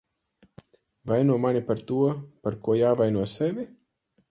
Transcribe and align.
Vaino 1.11 1.35
mani 1.43 1.61
par 1.67 1.85
to, 1.91 1.99
par 2.47 2.59
ko 2.69 2.79
jāvaino 2.81 3.29
sevi. 3.37 3.71